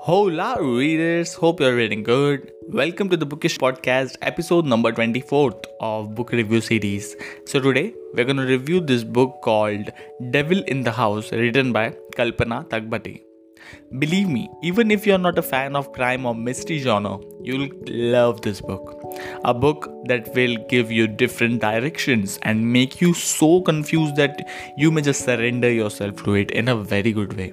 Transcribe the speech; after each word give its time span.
Hola, 0.00 0.56
readers. 0.60 1.34
Hope 1.34 1.60
you're 1.60 1.74
reading 1.74 2.02
good. 2.02 2.52
Welcome 2.68 3.08
to 3.08 3.16
the 3.16 3.26
Bookish 3.26 3.58
Podcast, 3.58 4.16
episode 4.22 4.64
number 4.64 4.92
24th 4.92 5.64
of 5.80 6.14
book 6.14 6.32
review 6.32 6.60
series. 6.60 7.16
So, 7.44 7.60
today 7.60 7.94
we're 8.14 8.24
going 8.24 8.36
to 8.36 8.46
review 8.46 8.80
this 8.80 9.04
book 9.04 9.40
called 9.42 9.90
Devil 10.30 10.62
in 10.64 10.82
the 10.82 10.92
House, 10.92 11.32
written 11.32 11.72
by 11.72 11.96
Kalpana 12.16 12.68
Takbhate. 12.68 13.22
Believe 13.98 14.28
me, 14.28 14.48
even 14.62 14.90
if 14.90 15.06
you're 15.06 15.18
not 15.18 15.38
a 15.38 15.42
fan 15.42 15.74
of 15.74 15.92
crime 15.92 16.24
or 16.24 16.34
mystery 16.34 16.78
genre, 16.78 17.18
you'll 17.42 17.68
love 17.88 18.42
this 18.42 18.60
book. 18.60 19.02
A 19.44 19.52
book 19.52 19.90
that 20.06 20.34
will 20.34 20.56
give 20.68 20.90
you 20.90 21.06
different 21.06 21.60
directions 21.60 22.38
and 22.42 22.72
make 22.72 23.00
you 23.00 23.14
so 23.14 23.60
confused 23.60 24.16
that 24.16 24.48
you 24.76 24.90
may 24.90 25.02
just 25.02 25.24
surrender 25.24 25.70
yourself 25.70 26.22
to 26.24 26.34
it 26.34 26.50
in 26.52 26.68
a 26.68 26.76
very 26.76 27.12
good 27.12 27.36
way. 27.36 27.52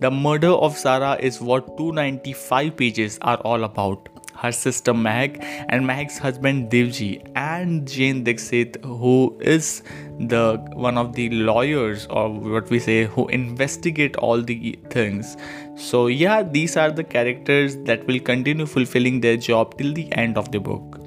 The 0.00 0.10
murder 0.10 0.48
of 0.48 0.76
Sarah 0.76 1.16
is 1.20 1.40
what 1.40 1.76
295 1.76 2.76
pages 2.76 3.18
are 3.22 3.38
all 3.38 3.64
about. 3.64 4.08
Her 4.34 4.52
sister 4.52 4.94
Meg 4.94 5.44
and 5.68 5.86
Meg's 5.86 6.16
husband 6.16 6.70
Devji 6.70 7.30
and 7.36 7.86
Jane 7.86 8.24
Dixit, 8.24 8.82
who 8.82 9.36
is 9.40 9.82
the 10.18 10.56
one 10.72 10.96
of 10.96 11.12
the 11.12 11.28
lawyers 11.30 12.06
or 12.08 12.30
what 12.30 12.70
we 12.70 12.78
say 12.78 13.04
who 13.04 13.28
investigate 13.28 14.16
all 14.16 14.40
the 14.40 14.78
things. 14.88 15.36
So 15.76 16.06
yeah, 16.06 16.42
these 16.42 16.78
are 16.78 16.90
the 16.90 17.04
characters 17.04 17.76
that 17.84 18.06
will 18.06 18.20
continue 18.20 18.64
fulfilling 18.64 19.20
their 19.20 19.36
job 19.36 19.76
till 19.76 19.92
the 19.92 20.10
end 20.12 20.38
of 20.38 20.50
the 20.52 20.58
book. 20.58 20.98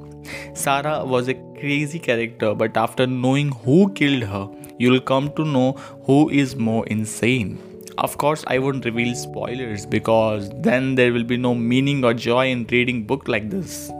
Sarah 0.53 1.03
was 1.03 1.27
a 1.27 1.33
crazy 1.59 1.97
character, 1.99 2.53
but 2.53 2.77
after 2.77 3.07
knowing 3.07 3.51
who 3.51 3.91
killed 3.93 4.23
her, 4.23 4.47
you'll 4.77 5.01
come 5.01 5.31
to 5.33 5.43
know 5.43 5.71
who 6.05 6.29
is 6.29 6.55
more 6.55 6.85
insane. 6.85 7.72
Of 7.97 8.17
course, 8.17 8.43
I 8.47 8.57
won't 8.57 8.85
reveal 8.85 9.13
spoilers 9.13 9.85
because 9.85 10.49
then 10.61 10.95
there 10.95 11.13
will 11.13 11.23
be 11.23 11.37
no 11.37 11.53
meaning 11.53 12.03
or 12.03 12.13
joy 12.13 12.47
in 12.49 12.65
reading 12.71 13.05
book 13.05 13.27
like 13.27 13.51
this. 13.51 13.91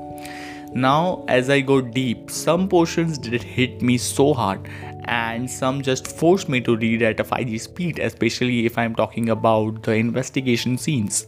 Now, 0.74 1.24
as 1.28 1.52
I 1.52 1.62
go 1.62 1.80
deep, 1.80 2.32
some 2.32 2.68
portions 2.68 3.20
did 3.20 3.44
hit 3.44 3.84
me 3.84 4.00
so 4.00 4.34
hard 4.34 4.68
and 5.06 5.50
some 5.50 5.84
just 5.84 6.08
forced 6.08 6.50
me 6.50 6.60
to 6.62 6.76
read 6.76 7.04
at 7.04 7.20
a 7.20 7.24
5G 7.24 7.62
speed, 7.62 8.00
especially 8.00 8.66
if 8.66 8.80
I'm 8.80 8.96
talking 8.96 9.30
about 9.30 9.84
the 9.84 9.94
investigation 9.94 10.80
scenes. 10.80 11.28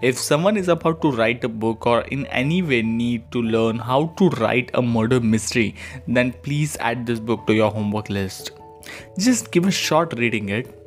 If 0.00 0.16
someone 0.16 0.56
is 0.56 0.68
about 0.68 1.02
to 1.02 1.10
write 1.10 1.44
a 1.44 1.48
book 1.48 1.86
or 1.86 2.02
in 2.02 2.24
any 2.28 2.62
way 2.62 2.80
need 2.80 3.30
to 3.32 3.42
learn 3.42 3.78
how 3.78 4.06
to 4.16 4.30
write 4.30 4.70
a 4.72 4.80
murder 4.80 5.20
mystery, 5.20 5.74
then 6.06 6.32
please 6.42 6.78
add 6.80 7.04
this 7.04 7.20
book 7.20 7.46
to 7.48 7.54
your 7.54 7.70
homework 7.70 8.08
list. 8.08 8.52
Just 9.18 9.50
give 9.50 9.66
a 9.66 9.70
shot 9.70 10.18
reading 10.18 10.48
it 10.48 10.77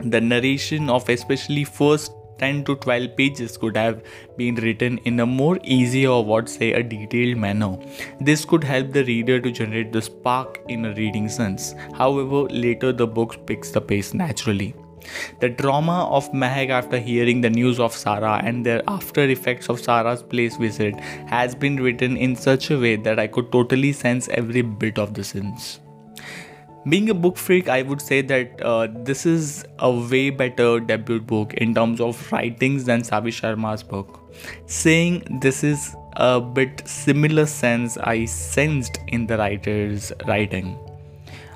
the 0.00 0.20
narration 0.20 0.88
of 0.90 1.08
especially 1.08 1.64
first 1.64 2.12
10 2.38 2.64
to 2.64 2.76
12 2.76 3.16
pages 3.16 3.56
could 3.56 3.76
have 3.76 4.02
been 4.36 4.54
written 4.56 4.98
in 4.98 5.20
a 5.20 5.26
more 5.26 5.58
easy 5.64 6.06
or 6.06 6.24
what 6.24 6.48
say 6.48 6.72
a 6.72 6.82
detailed 6.82 7.36
manner. 7.36 7.76
This 8.20 8.44
could 8.44 8.64
help 8.64 8.92
the 8.92 9.04
reader 9.04 9.40
to 9.40 9.50
generate 9.50 9.92
the 9.92 10.02
spark 10.02 10.60
in 10.68 10.84
a 10.84 10.94
reading 10.94 11.28
sense. 11.28 11.74
However, 11.94 12.42
later 12.44 12.92
the 12.92 13.06
book 13.06 13.46
picks 13.46 13.70
the 13.70 13.80
pace 13.80 14.14
naturally. 14.14 14.74
The 15.40 15.48
drama 15.48 16.06
of 16.10 16.30
Mehak 16.32 16.68
after 16.68 16.98
hearing 16.98 17.40
the 17.40 17.50
news 17.50 17.80
of 17.80 17.94
Sarah 17.94 18.40
and 18.44 18.64
their 18.64 18.82
after 18.88 19.22
effects 19.22 19.68
of 19.68 19.80
Sarah's 19.80 20.22
place 20.22 20.56
visit 20.56 20.94
has 21.26 21.54
been 21.54 21.76
written 21.76 22.16
in 22.16 22.36
such 22.36 22.70
a 22.70 22.78
way 22.78 22.96
that 22.96 23.18
I 23.18 23.26
could 23.26 23.50
totally 23.50 23.92
sense 23.92 24.28
every 24.28 24.62
bit 24.62 24.98
of 24.98 25.14
the 25.14 25.24
sins 25.24 25.80
being 26.86 27.10
a 27.10 27.14
book 27.14 27.36
freak 27.36 27.68
i 27.68 27.82
would 27.82 28.00
say 28.00 28.20
that 28.22 28.60
uh, 28.62 28.86
this 29.02 29.26
is 29.26 29.64
a 29.80 29.90
way 29.90 30.30
better 30.30 30.78
debut 30.78 31.20
book 31.20 31.54
in 31.54 31.74
terms 31.74 32.00
of 32.00 32.32
writings 32.32 32.84
than 32.84 33.02
savi 33.02 33.32
sharma's 33.38 33.82
book. 33.82 34.20
Saying 34.66 35.40
this 35.40 35.64
is 35.64 35.96
a 36.16 36.40
bit 36.40 36.82
similar 36.86 37.46
sense 37.46 37.98
i 37.98 38.24
sensed 38.24 39.00
in 39.08 39.26
the 39.26 39.38
writer's 39.38 40.12
writing. 40.26 40.78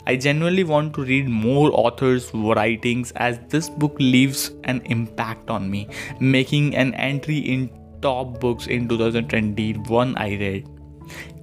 I 0.04 0.16
genuinely 0.16 0.64
want 0.64 0.94
to 0.94 1.04
read 1.04 1.28
more 1.28 1.70
authors 1.72 2.28
writings 2.34 3.12
as 3.12 3.38
this 3.48 3.68
book 3.68 3.94
leaves 4.00 4.50
an 4.64 4.82
impact 4.86 5.48
on 5.48 5.70
me 5.70 5.86
making 6.18 6.74
an 6.74 6.92
entry 6.94 7.38
in 7.38 7.70
top 8.00 8.40
books 8.40 8.66
in 8.66 8.88
2021 8.88 10.16
i 10.16 10.30
read 10.44 10.68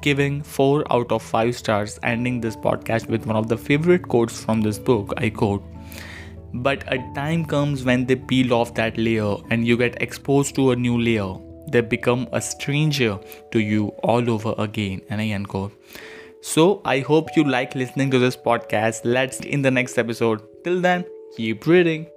giving 0.01 0.41
4 0.41 0.91
out 0.91 1.11
of 1.11 1.21
5 1.21 1.55
stars, 1.55 1.99
ending 2.03 2.41
this 2.41 2.55
podcast 2.55 3.07
with 3.07 3.25
one 3.25 3.35
of 3.35 3.47
the 3.47 3.57
favorite 3.57 4.07
quotes 4.07 4.43
from 4.43 4.61
this 4.61 4.79
book. 4.79 5.13
I 5.17 5.29
quote, 5.29 5.63
But 6.53 6.83
a 6.91 6.97
time 7.15 7.45
comes 7.45 7.83
when 7.83 8.05
they 8.05 8.15
peel 8.15 8.53
off 8.53 8.73
that 8.75 8.97
layer 8.97 9.35
and 9.49 9.67
you 9.67 9.77
get 9.77 10.01
exposed 10.01 10.55
to 10.55 10.71
a 10.71 10.75
new 10.75 10.99
layer. 10.99 11.33
They 11.71 11.81
become 11.81 12.27
a 12.31 12.41
stranger 12.41 13.19
to 13.51 13.59
you 13.59 13.87
all 14.03 14.29
over 14.29 14.55
again. 14.57 15.01
And 15.09 15.21
I 15.21 15.27
end 15.27 15.47
quote. 15.47 15.71
So 16.41 16.81
I 16.85 16.99
hope 16.99 17.35
you 17.35 17.43
like 17.43 17.75
listening 17.75 18.11
to 18.11 18.19
this 18.19 18.37
podcast. 18.37 19.01
Let's 19.03 19.39
in 19.41 19.61
the 19.61 19.71
next 19.71 19.97
episode. 19.97 20.41
Till 20.63 20.81
then, 20.81 21.05
keep 21.35 21.67
reading. 21.67 22.07